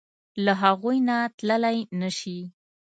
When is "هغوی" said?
0.61-0.97